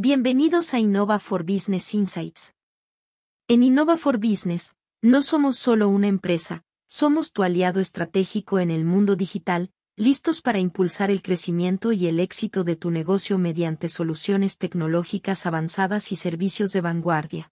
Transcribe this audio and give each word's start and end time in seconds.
Bienvenidos 0.00 0.74
a 0.74 0.78
Innova 0.78 1.18
for 1.18 1.42
Business 1.42 1.92
Insights. 1.92 2.54
En 3.48 3.64
Innova 3.64 3.96
for 3.96 4.18
Business, 4.18 4.76
no 5.02 5.22
somos 5.22 5.58
solo 5.58 5.88
una 5.88 6.06
empresa, 6.06 6.62
somos 6.86 7.32
tu 7.32 7.42
aliado 7.42 7.80
estratégico 7.80 8.60
en 8.60 8.70
el 8.70 8.84
mundo 8.84 9.16
digital, 9.16 9.72
listos 9.96 10.40
para 10.40 10.60
impulsar 10.60 11.10
el 11.10 11.20
crecimiento 11.20 11.90
y 11.90 12.06
el 12.06 12.20
éxito 12.20 12.62
de 12.62 12.76
tu 12.76 12.92
negocio 12.92 13.38
mediante 13.38 13.88
soluciones 13.88 14.56
tecnológicas 14.56 15.46
avanzadas 15.46 16.12
y 16.12 16.14
servicios 16.14 16.70
de 16.70 16.80
vanguardia. 16.80 17.50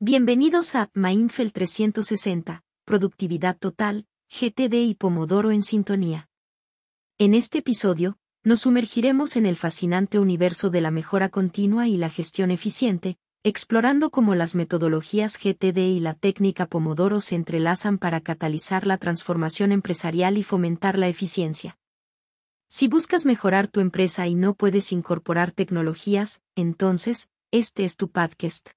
Bienvenidos 0.00 0.74
a 0.74 0.90
Mainfel 0.92 1.54
360, 1.54 2.62
Productividad 2.84 3.56
Total, 3.56 4.06
GTD 4.28 4.74
y 4.86 4.94
Pomodoro 4.94 5.50
en 5.50 5.62
sintonía. 5.62 6.28
En 7.16 7.32
este 7.32 7.60
episodio, 7.60 8.17
nos 8.44 8.60
sumergiremos 8.60 9.36
en 9.36 9.46
el 9.46 9.56
fascinante 9.56 10.18
universo 10.18 10.70
de 10.70 10.80
la 10.80 10.90
mejora 10.90 11.28
continua 11.28 11.88
y 11.88 11.96
la 11.96 12.08
gestión 12.08 12.50
eficiente, 12.50 13.16
explorando 13.44 14.10
cómo 14.10 14.34
las 14.34 14.54
metodologías 14.54 15.38
GTD 15.38 15.78
y 15.78 16.00
la 16.00 16.14
técnica 16.14 16.66
Pomodoro 16.66 17.20
se 17.20 17.34
entrelazan 17.34 17.98
para 17.98 18.20
catalizar 18.20 18.86
la 18.86 18.98
transformación 18.98 19.72
empresarial 19.72 20.38
y 20.38 20.42
fomentar 20.42 20.98
la 20.98 21.08
eficiencia. 21.08 21.78
Si 22.68 22.88
buscas 22.88 23.24
mejorar 23.24 23.68
tu 23.68 23.80
empresa 23.80 24.26
y 24.26 24.34
no 24.34 24.54
puedes 24.54 24.92
incorporar 24.92 25.52
tecnologías, 25.52 26.42
entonces, 26.54 27.28
este 27.50 27.84
es 27.84 27.96
tu 27.96 28.10
podcast. 28.10 28.70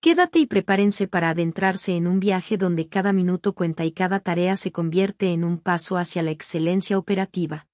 Quédate 0.00 0.38
y 0.38 0.46
prepárense 0.46 1.08
para 1.08 1.30
adentrarse 1.30 1.96
en 1.96 2.06
un 2.06 2.20
viaje 2.20 2.56
donde 2.58 2.86
cada 2.88 3.12
minuto 3.12 3.54
cuenta 3.54 3.84
y 3.84 3.92
cada 3.92 4.20
tarea 4.20 4.56
se 4.56 4.70
convierte 4.70 5.32
en 5.32 5.42
un 5.42 5.58
paso 5.58 5.96
hacia 5.96 6.22
la 6.22 6.30
excelencia 6.30 6.98
operativa. 6.98 7.67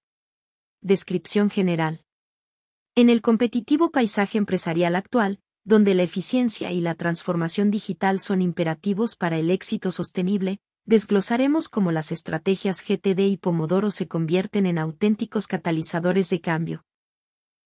Descripción 0.86 1.48
general. 1.48 2.04
En 2.94 3.08
el 3.08 3.22
competitivo 3.22 3.90
paisaje 3.90 4.36
empresarial 4.36 4.96
actual, 4.96 5.40
donde 5.64 5.94
la 5.94 6.02
eficiencia 6.02 6.72
y 6.72 6.82
la 6.82 6.94
transformación 6.94 7.70
digital 7.70 8.20
son 8.20 8.42
imperativos 8.42 9.16
para 9.16 9.38
el 9.38 9.50
éxito 9.50 9.90
sostenible, 9.90 10.58
desglosaremos 10.84 11.70
cómo 11.70 11.90
las 11.90 12.12
estrategias 12.12 12.84
GTD 12.86 13.20
y 13.20 13.38
Pomodoro 13.38 13.90
se 13.90 14.08
convierten 14.08 14.66
en 14.66 14.76
auténticos 14.76 15.46
catalizadores 15.46 16.28
de 16.28 16.42
cambio. 16.42 16.84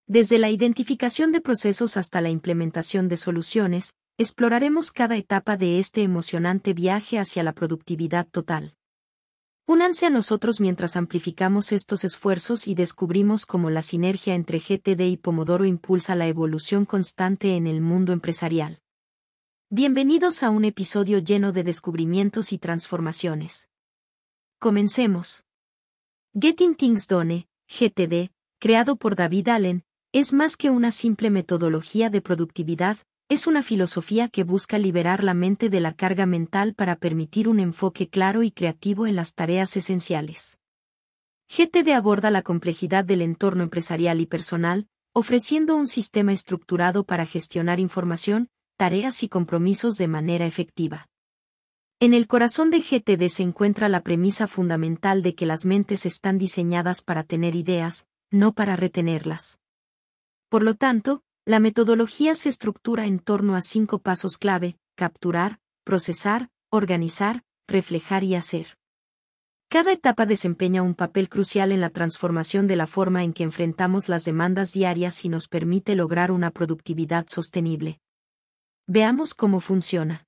Desde 0.07 0.39
la 0.39 0.51
identificación 0.51 1.33
de 1.33 1.41
procesos 1.41 1.97
hasta 1.97 2.21
la 2.21 2.31
implementación 2.31 3.09
de 3.09 3.17
soluciones, 3.17 3.95
exploraremos 4.17 4.93
cada 4.93 5.17
etapa 5.17 5.57
de 5.57 5.81
este 5.81 6.05
emocionante 6.05 6.73
viaje 6.73 7.19
hacia 7.19 7.43
la 7.43 7.53
productividad 7.53 8.29
total. 8.29 8.78
Únanse 9.71 10.07
a 10.07 10.11
nosotros 10.11 10.63
mientras 10.63 10.97
amplificamos 10.97 11.73
estos 11.73 12.03
esfuerzos 12.03 12.67
y 12.67 12.75
descubrimos 12.75 13.45
cómo 13.45 13.69
la 13.69 13.83
sinergia 13.83 14.35
entre 14.35 14.61
GTD 14.61 15.03
y 15.03 15.19
Pomodoro 15.19 15.67
impulsa 15.67 16.15
la 16.15 16.27
evolución 16.27 16.87
constante 16.87 17.55
en 17.55 17.67
el 17.67 17.83
mundo 17.83 18.15
empresarial. 18.15 18.81
Bienvenidos 19.69 20.43
a 20.43 20.49
un 20.49 20.65
episodio 20.65 21.19
lleno 21.19 21.53
de 21.53 21.65
descubrimientos 21.65 22.55
y 22.55 22.59
transformaciones. 22.59 23.69
Comencemos. 24.59 25.45
Getting 26.33 26.75
Things 26.75 27.07
Done, 27.07 27.47
GTD, 27.69 28.31
creado 28.59 28.97
por 28.97 29.17
David 29.17 29.49
Allen, 29.49 29.85
es 30.13 30.33
más 30.33 30.57
que 30.57 30.71
una 30.71 30.93
simple 30.93 31.29
metodología 31.29 32.09
de 32.09 32.23
productividad, 32.23 32.97
es 33.29 33.47
una 33.47 33.63
filosofía 33.63 34.29
que 34.29 34.43
busca 34.43 34.79
liberar 34.79 35.23
la 35.23 35.35
mente 35.35 35.69
de 35.69 35.81
la 35.81 35.93
carga 35.93 36.25
mental 36.25 36.73
para 36.75 36.97
permitir 36.97 37.47
un 37.47 37.61
enfoque 37.61 38.09
claro 38.09 38.43
y 38.43 38.51
creativo 38.51 39.07
en 39.07 39.17
las 39.17 39.35
tareas 39.35 39.77
esenciales. 39.77 40.59
GTD 41.49 41.91
aborda 41.91 42.31
la 42.31 42.41
complejidad 42.41 43.05
del 43.05 43.21
entorno 43.21 43.63
empresarial 43.63 44.21
y 44.21 44.27
personal, 44.27 44.87
ofreciendo 45.13 45.77
un 45.77 45.89
sistema 45.89 46.33
estructurado 46.33 47.05
para 47.05 47.27
gestionar 47.27 47.81
información, 47.81 48.49
tareas 48.79 49.23
y 49.23 49.29
compromisos 49.29 49.97
de 49.97 50.09
manera 50.09 50.47
efectiva. 50.47 51.09
En 52.01 52.15
el 52.15 52.29
corazón 52.29 52.71
de 52.71 52.81
GTD 52.81 53.29
se 53.29 53.43
encuentra 53.43 53.91
la 53.91 54.03
premisa 54.03 54.47
fundamental 54.47 55.21
de 55.21 55.35
que 55.35 55.45
las 55.45 55.67
mentes 55.67 56.07
están 56.07 56.39
diseñadas 56.39 57.03
para 57.03 57.25
tener 57.25 57.57
ideas, 57.57 58.07
no 58.31 58.53
para 58.53 58.77
retenerlas. 58.77 59.59
Por 60.49 60.63
lo 60.63 60.75
tanto, 60.75 61.25
la 61.49 61.61
metodología 61.61 62.35
se 62.35 62.51
estructura 62.51 63.07
en 63.07 63.21
torno 63.21 63.57
a 63.57 63.63
cinco 63.63 64.01
pasos 64.01 64.37
clave, 64.37 64.77
capturar, 64.97 65.61
procesar, 65.83 66.51
organizar, 66.71 67.43
reflejar 67.67 68.23
y 68.23 68.35
hacer. 68.35 68.77
Cada 69.71 69.93
etapa 69.93 70.27
desempeña 70.27 70.83
un 70.83 70.95
papel 70.95 71.31
crucial 71.31 71.73
en 71.73 71.81
la 71.81 71.89
transformación 71.89 72.67
de 72.67 72.77
la 72.77 72.87
forma 72.87 73.25
en 73.25 73.33
que 73.33 73.45
enfrentamos 73.45 74.11
las 74.11 74.27
demandas 74.27 74.73
diarias 74.73 75.25
y 75.25 75.31
nos 75.31 75.49
permite 75.49 75.95
lograr 75.95 76.33
una 76.33 76.51
productividad 76.51 77.25
sostenible. 77.29 77.99
Veamos 78.87 79.33
cómo 79.33 79.61
funciona. 79.61 80.27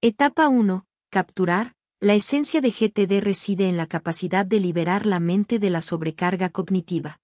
Etapa 0.00 0.48
1. 0.48 0.86
Capturar. 1.10 1.74
La 2.00 2.14
esencia 2.14 2.62
de 2.62 2.70
GTD 2.70 3.22
reside 3.22 3.68
en 3.68 3.76
la 3.76 3.86
capacidad 3.86 4.46
de 4.46 4.60
liberar 4.60 5.04
la 5.04 5.20
mente 5.20 5.58
de 5.58 5.68
la 5.68 5.82
sobrecarga 5.82 6.48
cognitiva. 6.48 7.20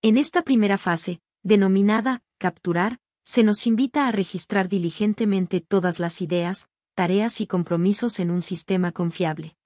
En 0.00 0.16
esta 0.16 0.40
primera 0.40 0.78
fase, 0.78 1.20
denominada 1.44 2.22
capturar, 2.38 2.98
se 3.22 3.44
nos 3.44 3.66
invita 3.66 4.08
a 4.08 4.12
registrar 4.12 4.68
diligentemente 4.68 5.60
todas 5.60 6.00
las 6.00 6.20
ideas, 6.20 6.68
tareas 6.94 7.40
y 7.40 7.46
compromisos 7.46 8.18
en 8.18 8.30
un 8.30 8.42
sistema 8.42 8.92
confiable. 8.92 9.56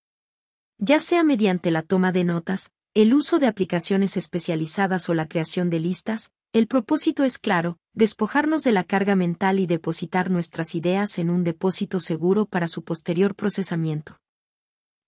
Ya 0.79 0.99
sea 0.99 1.25
mediante 1.25 1.71
la 1.71 1.83
toma 1.83 2.13
de 2.13 2.25
notas, 2.25 2.73
el 2.95 3.15
uso 3.15 3.39
de 3.39 3.47
aplicaciones 3.47 4.17
especializadas 4.17 5.09
o 5.09 5.15
la 5.15 5.29
creación 5.29 5.71
de 5.71 5.81
listas, 5.81 6.33
el 6.53 6.67
propósito 6.67 7.25
es 7.25 7.39
claro, 7.39 7.79
despojarnos 7.93 8.65
de 8.65 8.73
la 8.73 8.85
carga 8.85 9.15
mental 9.15 9.61
y 9.61 9.67
depositar 9.67 10.31
nuestras 10.31 10.75
ideas 10.75 11.19
en 11.19 11.31
un 11.31 11.45
depósito 11.45 12.01
seguro 12.01 12.47
para 12.47 12.69
su 12.69 12.83
posterior 12.83 13.35
procesamiento. 13.35 14.19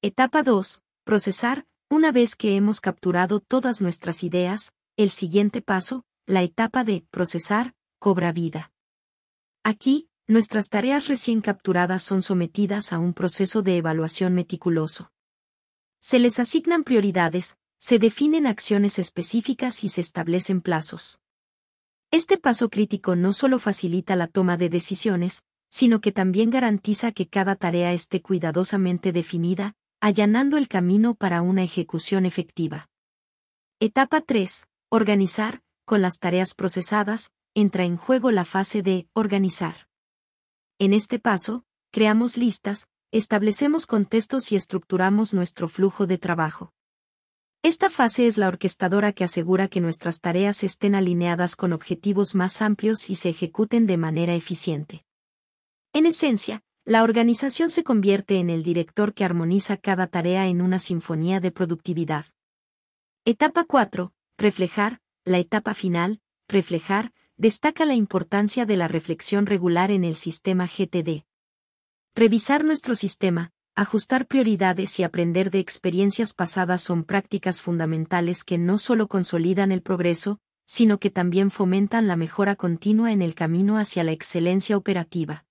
Etapa 0.03 0.43
2. 0.43 0.83
Procesar. 1.05 1.67
Una 1.89 2.13
vez 2.13 2.37
que 2.37 2.55
hemos 2.55 2.81
capturado 2.81 3.41
todas 3.41 3.81
nuestras 3.81 4.23
ideas, 4.23 4.73
el 4.97 5.11
siguiente 5.11 5.63
paso, 5.63 6.05
la 6.31 6.45
etapa 6.45 6.85
de 6.85 7.05
procesar 7.11 7.75
cobra 7.99 8.31
vida. 8.31 8.73
Aquí, 9.65 10.09
nuestras 10.29 10.69
tareas 10.69 11.09
recién 11.09 11.41
capturadas 11.41 12.05
son 12.05 12.23
sometidas 12.23 12.93
a 12.93 13.01
un 13.01 13.15
proceso 13.15 13.63
de 13.63 13.77
evaluación 13.77 14.33
meticuloso. 14.35 15.11
Se 15.99 16.21
les 16.21 16.39
asignan 16.39 16.85
prioridades, 16.85 17.59
se 17.79 17.99
definen 17.99 18.47
acciones 18.47 19.01
específicas 19.01 19.83
y 19.83 19.89
se 19.89 20.01
establecen 20.01 20.61
plazos. 20.61 21.21
Este 22.13 22.39
paso 22.39 22.71
crítico 22.71 23.17
no 23.17 23.33
solo 23.33 23.59
facilita 23.59 24.15
la 24.15 24.29
toma 24.29 24.57
de 24.57 24.69
decisiones, 24.69 25.43
sino 25.69 26.01
que 26.01 26.13
también 26.13 26.51
garantiza 26.51 27.11
que 27.11 27.27
cada 27.27 27.57
tarea 27.57 27.93
esté 27.93 28.23
cuidadosamente 28.23 29.11
definida, 29.11 29.75
allanando 30.01 30.59
el 30.59 30.69
camino 30.69 31.17
para 31.17 31.43
una 31.43 31.65
ejecución 31.65 32.25
efectiva. 32.25 32.89
Etapa 33.81 34.21
3. 34.21 34.69
Organizar, 34.91 35.63
con 35.91 36.03
las 36.03 36.21
tareas 36.21 36.55
procesadas, 36.55 37.33
entra 37.53 37.83
en 37.83 37.97
juego 37.97 38.31
la 38.31 38.45
fase 38.45 38.81
de 38.81 39.09
organizar. 39.13 39.89
En 40.79 40.93
este 40.93 41.19
paso, 41.19 41.65
creamos 41.91 42.37
listas, 42.37 42.87
establecemos 43.11 43.87
contextos 43.87 44.53
y 44.53 44.55
estructuramos 44.55 45.35
nuestro 45.35 45.69
flujo 45.69 46.07
de 46.07 46.17
trabajo. 46.17 46.73
Esta 47.65 47.91
fase 47.91 48.29
es 48.29 48.39
la 48.39 48.47
orquestadora 48.47 49.13
que 49.13 49.25
asegura 49.25 49.67
que 49.67 49.81
nuestras 49.81 50.21
tareas 50.21 50.63
estén 50.63 50.95
alineadas 50.95 51.57
con 51.57 51.73
objetivos 51.73 52.37
más 52.37 52.63
amplios 52.63 53.11
y 53.11 53.17
se 53.17 53.31
ejecuten 53.31 53.89
de 53.89 53.97
manera 53.97 54.37
eficiente. 54.37 55.05
En 55.93 56.07
esencia, 56.07 56.63
la 56.85 57.03
organización 57.03 57.69
se 57.69 57.83
convierte 57.83 58.39
en 58.39 58.49
el 58.49 58.63
director 58.63 59.13
que 59.13 59.25
armoniza 59.25 59.77
cada 59.77 60.07
tarea 60.07 60.47
en 60.47 60.63
una 60.63 60.79
sinfonía 60.79 61.41
de 61.41 61.51
productividad. 61.51 62.27
Etapa 63.25 63.65
4. 63.65 64.13
Reflejar, 64.39 65.01
la 65.25 65.39
etapa 65.39 65.75
final, 65.75 66.21
reflejar, 66.49 67.13
destaca 67.37 67.85
la 67.85 67.95
importancia 67.95 68.67
de 68.67 68.77
la 68.77 68.89
reflexión 68.89 69.47
regular 69.47 69.91
en 69.91 70.05
el 70.05 70.17
sistema 70.17 70.67
GTD. 70.67 71.25
Revisar 72.15 72.65
nuestro 72.65 72.95
sistema, 72.95 73.53
ajustar 73.75 74.27
prioridades 74.27 74.99
y 74.99 75.05
aprender 75.05 75.51
de 75.51 75.59
experiencias 75.59 76.35
pasadas 76.35 76.83
son 76.83 77.05
prácticas 77.05 77.63
fundamentales 77.63 78.45
que 78.45 78.59
no 78.59 78.79
solo 78.79 79.09
consolidan 79.09 79.73
el 79.73 79.83
progreso, 79.83 80.39
sino 80.67 80.99
que 80.99 81.11
también 81.11 81.51
fomentan 81.51 82.07
la 82.07 82.17
mejora 82.17 82.57
continua 82.57 83.13
en 83.13 83.23
el 83.23 83.35
camino 83.35 83.79
hacia 83.79 84.05
la 84.05 84.13
excelencia 84.13 84.77
operativa. 84.77 85.45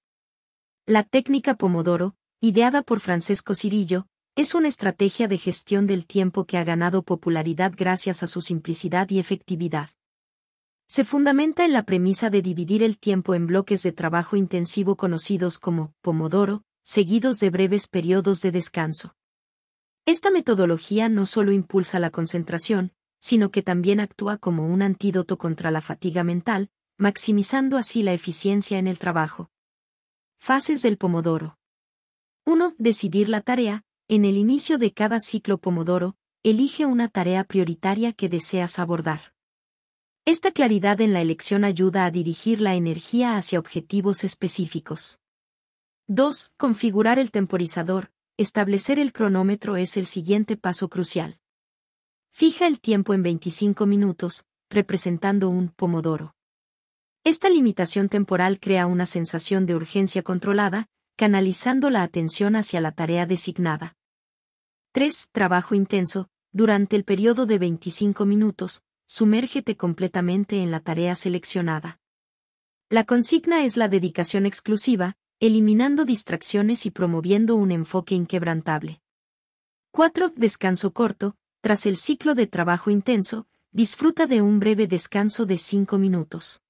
La 0.86 1.04
técnica 1.04 1.56
Pomodoro, 1.56 2.15
ideada 2.42 2.81
por 2.81 3.00
Francesco 3.00 3.56
Cirillo, 3.56 4.07
es 4.35 4.55
una 4.55 4.67
estrategia 4.67 5.27
de 5.27 5.37
gestión 5.37 5.87
del 5.87 6.05
tiempo 6.05 6.45
que 6.45 6.57
ha 6.57 6.63
ganado 6.63 7.03
popularidad 7.03 7.73
gracias 7.75 8.23
a 8.23 8.27
su 8.27 8.41
simplicidad 8.41 9.09
y 9.09 9.19
efectividad. 9.19 9.89
Se 10.87 11.03
fundamenta 11.03 11.65
en 11.65 11.73
la 11.73 11.83
premisa 11.83 12.29
de 12.29 12.41
dividir 12.41 12.81
el 12.81 12.97
tiempo 12.97 13.35
en 13.35 13.47
bloques 13.47 13.83
de 13.83 13.91
trabajo 13.91 14.35
intensivo 14.35 14.95
conocidos 14.95 15.59
como 15.59 15.93
Pomodoro, 16.01 16.63
seguidos 16.83 17.39
de 17.39 17.49
breves 17.51 17.87
periodos 17.87 18.41
de 18.41 18.51
descanso. 18.51 19.15
Esta 20.05 20.31
metodología 20.31 21.07
no 21.09 21.27
solo 21.27 21.51
impulsa 21.51 21.99
la 21.99 22.09
concentración, 22.09 22.93
sino 23.19 23.51
que 23.51 23.61
también 23.61 23.99
actúa 23.99 24.37
como 24.37 24.65
un 24.65 24.81
antídoto 24.81 25.37
contra 25.37 25.69
la 25.69 25.81
fatiga 25.81 26.23
mental, 26.23 26.71
maximizando 26.97 27.77
así 27.77 28.01
la 28.01 28.13
eficiencia 28.13 28.79
en 28.79 28.87
el 28.87 28.97
trabajo. 28.97 29.51
Fases 30.39 30.81
del 30.81 30.97
Pomodoro. 30.97 31.59
1. 32.45 32.73
Decidir 32.77 33.29
la 33.29 33.41
tarea. 33.41 33.83
En 34.11 34.25
el 34.25 34.38
inicio 34.38 34.79
de 34.79 34.91
cada 34.91 35.19
ciclo 35.19 35.59
Pomodoro, 35.59 36.15
elige 36.41 36.88
una 36.88 37.09
tarea 37.09 37.44
prioritaria 37.44 38.11
que 38.11 38.27
deseas 38.27 38.79
abordar. 38.79 39.35
Esta 40.25 40.51
claridad 40.51 41.00
en 41.00 41.13
la 41.13 41.21
elección 41.21 41.63
ayuda 41.63 42.06
a 42.06 42.09
dirigir 42.09 42.59
la 42.59 42.73
energía 42.73 43.38
hacia 43.38 43.59
objetivos 43.59 44.23
específicos. 44.23 45.19
2. 46.07 46.53
Configurar 46.57 47.19
el 47.19 47.29
temporizador. 47.29 48.11
Establecer 48.35 48.97
el 48.97 49.13
cronómetro 49.13 49.77
es 49.77 49.95
el 49.95 50.07
siguiente 50.07 50.57
paso 50.57 50.89
crucial. 50.89 51.38
Fija 52.31 52.65
el 52.65 52.79
tiempo 52.79 53.13
en 53.13 53.21
25 53.21 53.85
minutos, 53.85 54.44
representando 54.71 55.50
un 55.50 55.69
pomodoro. 55.69 56.33
Esta 57.23 57.47
limitación 57.47 58.09
temporal 58.09 58.59
crea 58.59 58.88
una 58.88 59.05
sensación 59.05 59.67
de 59.67 59.75
urgencia 59.75 60.23
controlada, 60.23 60.88
canalizando 61.15 61.91
la 61.91 62.01
atención 62.01 62.55
hacia 62.55 62.81
la 62.81 62.91
tarea 62.91 63.27
designada. 63.27 63.97
3. 65.00 65.30
Trabajo 65.31 65.75
intenso. 65.75 66.28
Durante 66.51 66.98
el 66.98 67.06
periodo 67.06 67.46
de 67.46 67.57
25 67.57 68.25
minutos, 68.25 68.84
sumérgete 69.06 69.78
completamente 69.78 70.62
en 70.62 70.72
la 70.72 70.81
tarea 70.81 71.16
seleccionada. 71.16 72.01
La 72.90 73.06
consigna 73.06 73.63
es 73.63 73.78
la 73.78 73.88
dedicación 73.88 74.46
exclusiva, 74.46 75.16
eliminando 75.40 76.04
distracciones 76.04 76.86
y 76.86 76.92
promoviendo 76.92 77.56
un 77.56 77.72
enfoque 77.72 78.13
inquebrantable. 78.13 79.01
4. 79.92 80.34
Descanso 80.36 80.92
corto. 80.92 81.38
Tras 81.62 81.86
el 81.86 81.96
ciclo 81.96 82.36
de 82.36 82.48
trabajo 82.48 82.90
intenso, 82.90 83.48
disfruta 83.72 84.25
de 84.25 84.42
un 84.42 84.60
breve 84.60 84.86
descanso 84.86 85.46
de 85.46 85.57
5 85.57 85.98
minutos. 85.98 86.62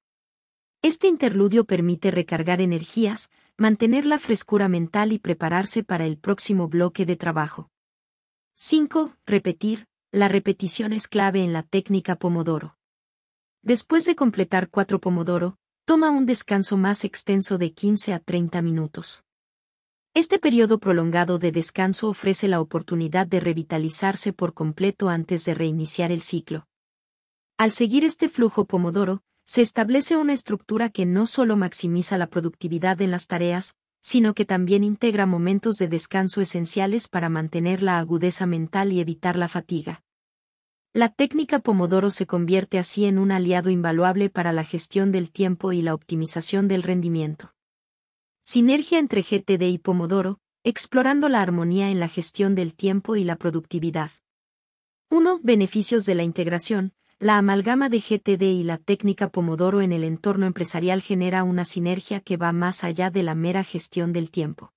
Este 0.84 1.08
interludio 1.08 1.66
permite 1.66 2.12
recargar 2.12 2.62
energías, 2.62 3.32
mantener 3.58 4.06
la 4.06 4.20
frescura 4.20 4.70
mental 4.70 5.14
y 5.14 5.18
prepararse 5.18 5.84
para 5.84 6.06
el 6.06 6.20
próximo 6.20 6.68
bloque 6.68 7.08
de 7.08 7.16
trabajo. 7.16 7.72
5. 8.62 9.16
Repetir. 9.26 9.88
La 10.12 10.28
repetición 10.28 10.92
es 10.92 11.08
clave 11.08 11.46
en 11.46 11.54
la 11.54 11.64
técnica 11.64 12.18
Pomodoro. 12.18 12.76
Después 13.62 14.04
de 14.04 14.18
completar 14.18 14.70
4 14.70 15.00
Pomodoro, 15.00 15.58
toma 15.86 16.10
un 16.10 16.26
descanso 16.26 16.76
más 16.76 17.06
extenso 17.06 17.58
de 17.58 17.72
15 17.72 18.14
a 18.14 18.20
30 18.20 18.62
minutos. 18.62 19.24
Este 20.14 20.40
periodo 20.40 20.78
prolongado 20.78 21.40
de 21.40 21.54
descanso 21.54 22.10
ofrece 22.10 22.50
la 22.50 22.60
oportunidad 22.60 23.28
de 23.28 23.40
revitalizarse 23.40 24.34
por 24.34 24.54
completo 24.54 25.08
antes 25.08 25.46
de 25.46 25.54
reiniciar 25.54 26.12
el 26.12 26.20
ciclo. 26.20 26.68
Al 27.58 27.72
seguir 27.72 28.04
este 28.04 28.28
flujo 28.28 28.66
Pomodoro, 28.66 29.24
se 29.46 29.62
establece 29.62 30.18
una 30.18 30.34
estructura 30.34 30.90
que 30.90 31.06
no 31.06 31.28
solo 31.28 31.56
maximiza 31.56 32.18
la 32.18 32.28
productividad 32.28 33.02
en 33.02 33.12
las 33.12 33.26
tareas, 33.26 33.78
sino 34.02 34.34
que 34.34 34.46
también 34.46 34.84
integra 34.84 35.26
momentos 35.26 35.76
de 35.76 35.88
descanso 35.88 36.42
esenciales 36.42 37.08
para 37.08 37.30
mantener 37.30 37.84
la 37.84 38.00
agudeza 38.00 38.46
mental 38.46 38.94
y 38.94 39.00
evitar 39.00 39.36
la 39.36 39.48
fatiga. 39.48 40.04
La 40.94 41.10
técnica 41.10 41.60
Pomodoro 41.60 42.10
se 42.10 42.26
convierte 42.26 42.80
así 42.80 43.06
en 43.06 43.20
un 43.20 43.32
aliado 43.32 43.70
invaluable 43.70 44.30
para 44.30 44.54
la 44.54 44.64
gestión 44.64 45.12
del 45.12 45.30
tiempo 45.30 45.72
y 45.72 45.82
la 45.84 45.94
optimización 45.94 46.68
del 46.68 46.82
rendimiento. 46.82 47.54
Sinergia 48.42 48.98
entre 48.98 49.22
GTD 49.22 49.62
y 49.64 49.78
Pomodoro, 49.78 50.40
explorando 50.64 51.30
la 51.30 51.42
armonía 51.42 51.92
en 51.92 52.00
la 52.00 52.08
gestión 52.08 52.56
del 52.56 52.74
tiempo 52.74 53.16
y 53.16 53.24
la 53.24 53.36
productividad. 53.36 54.12
1. 55.12 55.40
Beneficios 55.44 56.06
de 56.06 56.16
la 56.16 56.24
integración. 56.24 56.94
La 57.22 57.38
amalgama 57.38 57.90
de 57.90 58.00
GTD 58.00 58.44
y 58.44 58.64
la 58.64 58.78
técnica 58.78 59.28
Pomodoro 59.28 59.82
en 59.82 59.92
el 59.92 60.06
entorno 60.06 60.46
empresarial 60.46 61.02
genera 61.02 61.44
una 61.44 61.66
sinergia 61.66 62.22
que 62.22 62.38
va 62.38 62.54
más 62.54 62.86
allá 62.86 63.12
de 63.12 63.24
la 63.24 63.36
mera 63.36 63.66
gestión 63.66 64.14
del 64.14 64.32
tiempo. 64.32 64.72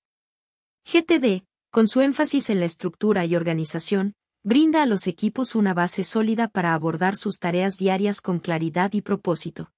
GTD, 0.84 1.44
con 1.70 1.86
su 1.86 2.00
énfasis 2.00 2.50
en 2.50 2.58
la 2.58 2.66
estructura 2.66 3.24
y 3.26 3.36
organización, 3.36 4.14
brinda 4.42 4.82
a 4.82 4.86
los 4.86 5.06
equipos 5.06 5.54
una 5.54 5.72
base 5.72 6.02
sólida 6.02 6.48
para 6.48 6.74
abordar 6.74 7.14
sus 7.14 7.38
tareas 7.38 7.76
diarias 7.76 8.20
con 8.20 8.40
claridad 8.40 8.92
y 8.92 9.02
propósito. 9.02 9.70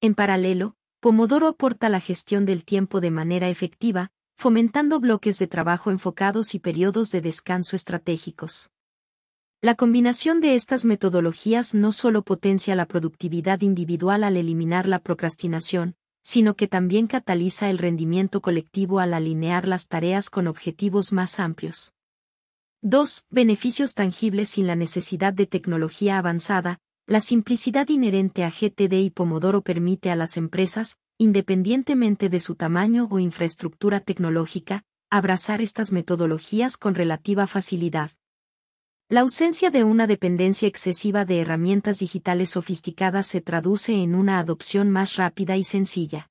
En 0.00 0.14
paralelo, 0.14 0.76
Pomodoro 1.00 1.48
aporta 1.48 1.88
la 1.88 1.98
gestión 1.98 2.46
del 2.46 2.64
tiempo 2.64 3.00
de 3.00 3.10
manera 3.10 3.48
efectiva, 3.48 4.12
fomentando 4.36 5.00
bloques 5.00 5.36
de 5.40 5.48
trabajo 5.48 5.90
enfocados 5.90 6.54
y 6.54 6.60
periodos 6.60 7.10
de 7.10 7.22
descanso 7.22 7.74
estratégicos. 7.74 8.70
La 9.64 9.76
combinación 9.76 10.40
de 10.40 10.56
estas 10.56 10.84
metodologías 10.84 11.72
no 11.72 11.92
solo 11.92 12.22
potencia 12.22 12.74
la 12.74 12.84
productividad 12.84 13.60
individual 13.60 14.24
al 14.24 14.36
eliminar 14.36 14.88
la 14.88 14.98
procrastinación, 14.98 15.94
sino 16.20 16.56
que 16.56 16.66
también 16.66 17.06
cataliza 17.06 17.70
el 17.70 17.78
rendimiento 17.78 18.40
colectivo 18.40 18.98
al 18.98 19.14
alinear 19.14 19.68
las 19.68 19.86
tareas 19.86 20.30
con 20.30 20.48
objetivos 20.48 21.12
más 21.12 21.38
amplios. 21.38 21.94
2. 22.80 23.26
Beneficios 23.30 23.94
tangibles 23.94 24.48
sin 24.48 24.66
la 24.66 24.74
necesidad 24.74 25.32
de 25.32 25.46
tecnología 25.46 26.18
avanzada. 26.18 26.80
La 27.06 27.20
simplicidad 27.20 27.88
inherente 27.88 28.42
a 28.42 28.50
GTD 28.50 28.94
y 28.94 29.10
Pomodoro 29.10 29.62
permite 29.62 30.10
a 30.10 30.16
las 30.16 30.36
empresas, 30.36 30.98
independientemente 31.18 32.28
de 32.28 32.40
su 32.40 32.56
tamaño 32.56 33.06
o 33.12 33.20
infraestructura 33.20 34.00
tecnológica, 34.00 34.82
abrazar 35.08 35.62
estas 35.62 35.92
metodologías 35.92 36.76
con 36.76 36.96
relativa 36.96 37.46
facilidad. 37.46 38.10
La 39.12 39.20
ausencia 39.20 39.68
de 39.68 39.84
una 39.84 40.06
dependencia 40.06 40.66
excesiva 40.66 41.26
de 41.26 41.40
herramientas 41.40 41.98
digitales 41.98 42.48
sofisticadas 42.48 43.26
se 43.26 43.42
traduce 43.42 43.92
en 43.92 44.14
una 44.14 44.38
adopción 44.38 44.88
más 44.88 45.16
rápida 45.16 45.58
y 45.58 45.64
sencilla. 45.64 46.30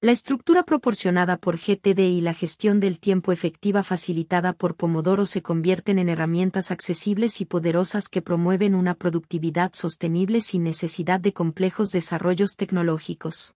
La 0.00 0.10
estructura 0.10 0.62
proporcionada 0.62 1.36
por 1.36 1.58
GTD 1.58 1.98
y 1.98 2.22
la 2.22 2.32
gestión 2.32 2.80
del 2.80 2.98
tiempo 2.98 3.30
efectiva 3.30 3.82
facilitada 3.82 4.54
por 4.54 4.74
Pomodoro 4.74 5.26
se 5.26 5.42
convierten 5.42 5.98
en 5.98 6.08
herramientas 6.08 6.70
accesibles 6.70 7.42
y 7.42 7.44
poderosas 7.44 8.08
que 8.08 8.22
promueven 8.22 8.74
una 8.74 8.94
productividad 8.94 9.74
sostenible 9.74 10.40
sin 10.40 10.64
necesidad 10.64 11.20
de 11.20 11.34
complejos 11.34 11.90
desarrollos 11.90 12.56
tecnológicos. 12.56 13.54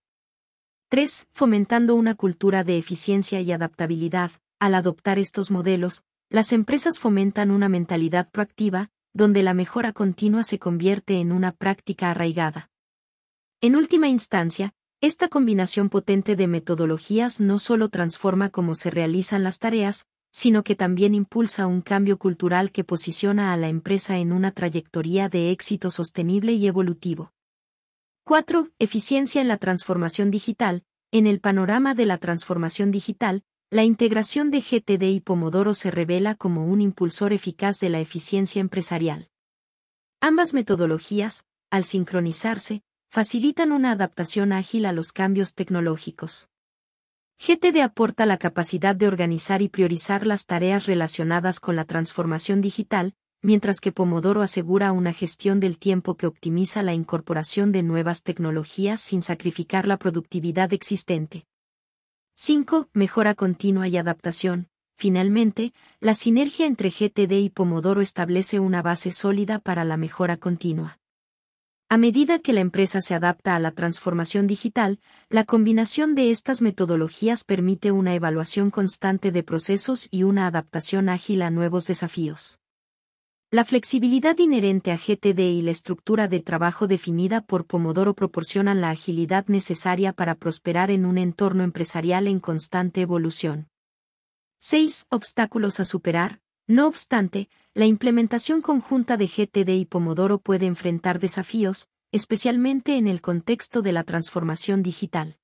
3. 0.91 1.29
Fomentando 1.33 1.95
una 1.95 2.15
cultura 2.15 2.65
de 2.65 2.77
eficiencia 2.77 3.41
y 3.41 3.51
adaptabilidad. 3.51 4.31
Al 4.59 4.75
adoptar 4.75 5.19
estos 5.19 5.51
modelos, 5.51 6.05
las 6.29 6.53
empresas 6.53 6.99
fomentan 6.99 7.51
una 7.51 7.69
mentalidad 7.69 8.31
proactiva, 8.31 8.91
donde 9.13 9.43
la 9.43 9.55
mejora 9.55 9.93
continua 9.93 10.43
se 10.43 10.59
convierte 10.59 11.21
en 11.21 11.33
una 11.33 11.53
práctica 11.53 12.11
arraigada. 12.11 12.71
En 13.61 13.77
última 13.77 14.09
instancia, 14.09 14.75
esta 15.01 15.29
combinación 15.29 15.89
potente 15.89 16.37
de 16.37 16.47
metodologías 16.47 17.41
no 17.41 17.59
solo 17.59 17.89
transforma 17.89 18.51
cómo 18.51 18.75
se 18.75 18.91
realizan 18.91 19.45
las 19.45 19.59
tareas, 19.59 20.07
sino 20.33 20.65
que 20.65 20.75
también 20.75 21.15
impulsa 21.15 21.67
un 21.67 21.81
cambio 21.81 22.19
cultural 22.19 22.71
que 22.71 22.85
posiciona 22.85 23.53
a 23.53 23.57
la 23.57 23.69
empresa 23.69 24.19
en 24.19 24.33
una 24.33 24.51
trayectoria 24.51 25.29
de 25.29 25.51
éxito 25.51 25.91
sostenible 25.91 26.53
y 26.53 26.67
evolutivo. 26.67 27.33
4. 28.25 28.71
Eficiencia 28.79 29.41
en 29.41 29.49
la 29.49 29.57
transformación 29.57 30.31
digital. 30.31 30.83
En 31.13 31.27
el 31.27 31.41
panorama 31.41 31.95
de 31.95 32.05
la 32.05 32.19
transformación 32.19 32.91
digital, 32.91 33.45
la 33.69 33.83
integración 33.83 34.53
de 34.53 34.61
GTD 34.61 35.03
y 35.13 35.21
Pomodoro 35.21 35.75
se 35.75 35.91
revela 35.91 36.37
como 36.37 36.67
un 36.67 36.81
impulsor 36.81 37.33
eficaz 37.33 37.81
de 37.81 37.89
la 37.89 37.99
eficiencia 37.99 38.61
empresarial. 38.61 39.29
Ambas 40.21 40.55
metodologías, 40.55 41.47
al 41.71 41.83
sincronizarse, 41.83 42.83
facilitan 43.11 43.73
una 43.73 43.91
adaptación 43.91 44.53
ágil 44.53 44.87
a 44.87 44.93
los 44.93 45.11
cambios 45.11 45.55
tecnológicos. 45.55 46.49
GTD 47.45 47.81
aporta 47.83 48.25
la 48.25 48.39
capacidad 48.39 48.95
de 48.95 49.09
organizar 49.09 49.63
y 49.63 49.69
priorizar 49.69 50.27
las 50.27 50.47
tareas 50.47 50.87
relacionadas 50.87 51.59
con 51.59 51.75
la 51.75 51.85
transformación 51.85 52.61
digital, 52.61 53.15
mientras 53.43 53.81
que 53.81 53.91
Pomodoro 53.91 54.43
asegura 54.43 54.93
una 54.93 55.13
gestión 55.13 55.59
del 55.59 55.77
tiempo 55.77 56.17
que 56.17 56.29
optimiza 56.29 56.85
la 56.85 56.95
incorporación 56.95 57.73
de 57.73 57.83
nuevas 57.83 58.23
tecnologías 58.23 59.01
sin 59.01 59.23
sacrificar 59.23 59.89
la 59.89 59.97
productividad 59.97 60.73
existente. 60.73 61.47
5. 62.39 62.91
Mejora 62.93 63.35
continua 63.35 63.89
y 63.89 63.97
adaptación. 63.97 64.69
Finalmente, 64.95 65.73
la 66.01 66.13
sinergia 66.13 66.67
entre 66.67 66.91
GTD 66.91 67.33
y 67.33 67.49
Pomodoro 67.49 68.03
establece 68.03 68.61
una 68.61 68.83
base 68.83 69.11
sólida 69.11 69.59
para 69.59 69.85
la 69.85 69.97
mejora 69.97 70.37
continua. 70.37 70.99
A 71.89 71.97
medida 71.97 72.39
que 72.39 72.53
la 72.53 72.61
empresa 72.61 73.01
se 73.01 73.15
adapta 73.15 73.57
a 73.57 73.59
la 73.59 73.71
transformación 73.71 74.47
digital, 74.47 75.01
la 75.31 75.45
combinación 75.45 76.15
de 76.15 76.31
estas 76.31 76.61
metodologías 76.61 77.43
permite 77.43 77.91
una 77.91 78.15
evaluación 78.15 78.71
constante 78.71 79.33
de 79.33 79.43
procesos 79.43 80.07
y 80.11 80.25
una 80.25 80.47
adaptación 80.47 81.09
ágil 81.09 81.41
a 81.41 81.49
nuevos 81.49 81.87
desafíos. 81.87 82.59
La 83.57 83.65
flexibilidad 83.65 84.37
inherente 84.37 84.93
a 84.93 84.99
GTD 84.99 85.39
y 85.39 85.63
la 85.63 85.71
estructura 85.71 86.29
de 86.29 86.41
trabajo 86.41 86.87
definida 86.87 87.41
por 87.41 87.65
Pomodoro 87.65 88.13
proporcionan 88.13 88.83
la 88.83 88.91
agilidad 88.91 89.47
necesaria 89.47 90.13
para 90.13 90.35
prosperar 90.35 90.91
en 90.91 91.07
un 91.07 91.17
entorno 91.17 91.65
empresarial 91.65 92.27
en 92.27 92.39
constante 92.39 93.01
evolución. 93.01 93.71
6. 94.59 95.07
Obstáculos 95.09 95.81
a 95.81 95.87
superar. 95.87 96.43
No 96.67 96.87
obstante, 96.87 97.49
la 97.73 97.87
implementación 97.87 98.61
conjunta 98.61 99.17
de 99.17 99.27
GTD 99.27 99.71
y 99.71 99.87
Pomodoro 99.87 100.39
puede 100.39 100.67
enfrentar 100.67 101.19
desafíos, 101.19 101.89
especialmente 102.13 102.99
en 102.99 103.07
el 103.09 103.23
contexto 103.23 103.81
de 103.81 103.93
la 103.93 104.05
transformación 104.05 104.83
digital. 104.83 105.39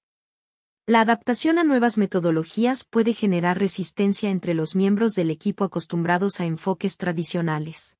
La 0.84 1.00
adaptación 1.00 1.58
a 1.58 1.64
nuevas 1.64 1.96
metodologías 1.96 2.84
puede 2.84 3.14
generar 3.14 3.58
resistencia 3.58 4.28
entre 4.28 4.52
los 4.52 4.76
miembros 4.76 5.14
del 5.14 5.30
equipo 5.30 5.64
acostumbrados 5.64 6.40
a 6.40 6.44
enfoques 6.44 6.98
tradicionales. 6.98 7.96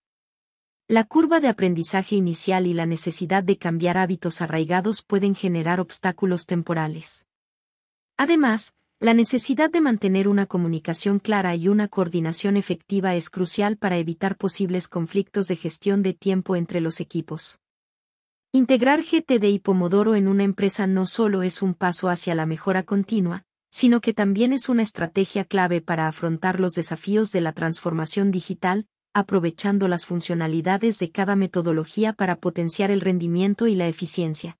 La 0.89 1.05
curva 1.05 1.41
de 1.41 1.49
aprendizaje 1.49 2.17
inicial 2.17 2.67
y 2.67 2.75
la 2.75 2.87
necesidad 2.87 3.45
de 3.45 3.57
cambiar 3.57 3.97
hábitos 3.97 4.43
arraigados 4.43 5.03
pueden 5.03 5.35
generar 5.35 5.81
obstáculos 5.81 6.45
temporales. 6.45 7.27
Además, 8.17 8.75
la 8.99 9.15
necesidad 9.15 9.71
de 9.71 9.81
mantener 9.81 10.29
una 10.29 10.47
comunicación 10.47 11.19
clara 11.19 11.55
y 11.55 11.69
una 11.69 11.89
coordinación 11.89 12.57
efectiva 12.57 13.15
es 13.15 13.31
crucial 13.31 13.77
para 13.77 13.97
evitar 13.97 14.37
posibles 14.37 14.89
conflictos 14.89 15.47
de 15.49 15.57
gestión 15.57 16.03
de 16.03 16.15
tiempo 16.15 16.57
entre 16.57 16.81
los 16.81 17.01
equipos. 17.01 17.59
Integrar 18.53 19.03
GTD 19.03 19.45
y 19.45 19.59
Pomodoro 19.61 20.15
en 20.15 20.29
una 20.29 20.45
empresa 20.45 20.87
no 20.87 21.07
solo 21.07 21.43
es 21.43 21.62
un 21.62 21.75
paso 21.75 22.09
hacia 22.11 22.35
la 22.35 22.45
mejora 22.45 22.83
continua, 22.83 23.45
sino 23.71 24.01
que 24.01 24.12
también 24.12 24.53
es 24.53 24.69
una 24.69 24.83
estrategia 24.83 25.45
clave 25.45 25.81
para 25.81 26.07
afrontar 26.07 26.61
los 26.61 26.73
desafíos 26.73 27.33
de 27.33 27.41
la 27.41 27.53
transformación 27.53 28.31
digital, 28.31 28.87
aprovechando 29.14 29.88
las 29.88 30.07
funcionalidades 30.07 30.99
de 30.99 31.11
cada 31.11 31.37
metodología 31.37 32.12
para 32.12 32.37
potenciar 32.37 32.90
el 32.90 33.00
rendimiento 33.00 33.66
y 33.66 33.75
la 33.75 33.88
eficiencia. 33.88 34.59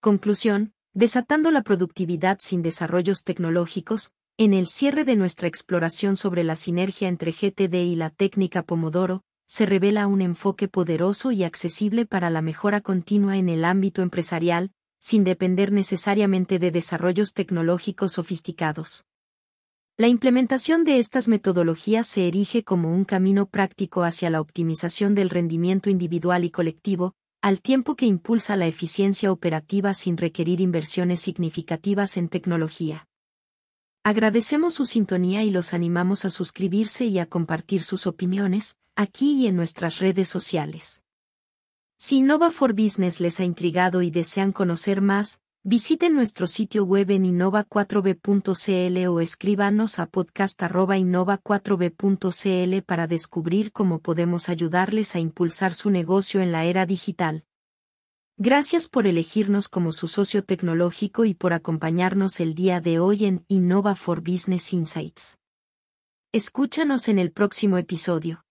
Conclusión, 0.00 0.72
desatando 0.94 1.50
la 1.50 1.62
productividad 1.62 2.38
sin 2.40 2.62
desarrollos 2.62 3.24
tecnológicos, 3.24 4.12
en 4.36 4.54
el 4.54 4.68
cierre 4.68 5.04
de 5.04 5.16
nuestra 5.16 5.48
exploración 5.48 6.16
sobre 6.16 6.44
la 6.44 6.54
sinergia 6.54 7.08
entre 7.08 7.32
GTD 7.32 7.74
y 7.74 7.96
la 7.96 8.10
técnica 8.10 8.62
Pomodoro, 8.62 9.24
se 9.48 9.66
revela 9.66 10.06
un 10.06 10.22
enfoque 10.22 10.68
poderoso 10.68 11.32
y 11.32 11.42
accesible 11.42 12.06
para 12.06 12.30
la 12.30 12.42
mejora 12.42 12.80
continua 12.80 13.36
en 13.38 13.48
el 13.48 13.64
ámbito 13.64 14.02
empresarial, 14.02 14.70
sin 15.00 15.24
depender 15.24 15.72
necesariamente 15.72 16.60
de 16.60 16.70
desarrollos 16.70 17.32
tecnológicos 17.32 18.12
sofisticados. 18.12 19.07
La 20.00 20.06
implementación 20.06 20.84
de 20.84 21.00
estas 21.00 21.26
metodologías 21.26 22.06
se 22.06 22.28
erige 22.28 22.62
como 22.62 22.94
un 22.94 23.04
camino 23.04 23.46
práctico 23.46 24.04
hacia 24.04 24.30
la 24.30 24.40
optimización 24.40 25.16
del 25.16 25.28
rendimiento 25.28 25.90
individual 25.90 26.44
y 26.44 26.50
colectivo, 26.50 27.16
al 27.42 27.60
tiempo 27.60 27.96
que 27.96 28.06
impulsa 28.06 28.54
la 28.54 28.68
eficiencia 28.68 29.32
operativa 29.32 29.94
sin 29.94 30.16
requerir 30.16 30.60
inversiones 30.60 31.18
significativas 31.18 32.16
en 32.16 32.28
tecnología. 32.28 33.08
Agradecemos 34.04 34.74
su 34.74 34.84
sintonía 34.84 35.42
y 35.42 35.50
los 35.50 35.74
animamos 35.74 36.24
a 36.24 36.30
suscribirse 36.30 37.06
y 37.06 37.18
a 37.18 37.26
compartir 37.26 37.82
sus 37.82 38.06
opiniones, 38.06 38.76
aquí 38.94 39.32
y 39.32 39.46
en 39.48 39.56
nuestras 39.56 39.98
redes 39.98 40.28
sociales. 40.28 41.02
Si 41.96 42.18
Innova 42.18 42.52
for 42.52 42.72
Business 42.72 43.18
les 43.18 43.40
ha 43.40 43.44
intrigado 43.44 44.02
y 44.02 44.12
desean 44.12 44.52
conocer 44.52 45.00
más, 45.00 45.40
visiten 45.68 46.14
nuestro 46.14 46.46
sitio 46.46 46.84
web 46.84 47.10
en 47.10 47.26
innova4b.cl 47.26 49.06
o 49.06 49.20
escríbanos 49.20 49.98
a 49.98 50.06
podcast.innova4b.cl 50.06 52.82
para 52.86 53.06
descubrir 53.06 53.70
cómo 53.70 53.98
podemos 53.98 54.48
ayudarles 54.48 55.14
a 55.14 55.18
impulsar 55.18 55.74
su 55.74 55.90
negocio 55.90 56.40
en 56.40 56.52
la 56.52 56.64
era 56.64 56.86
digital. 56.86 57.44
Gracias 58.38 58.88
por 58.88 59.06
elegirnos 59.06 59.68
como 59.68 59.92
su 59.92 60.08
socio 60.08 60.42
tecnológico 60.42 61.26
y 61.26 61.34
por 61.34 61.52
acompañarnos 61.52 62.40
el 62.40 62.54
día 62.54 62.80
de 62.80 62.98
hoy 62.98 63.26
en 63.26 63.44
Innova 63.48 63.94
for 63.94 64.22
Business 64.22 64.72
Insights. 64.72 65.36
Escúchanos 66.32 67.08
en 67.08 67.18
el 67.18 67.30
próximo 67.30 67.76
episodio. 67.76 68.42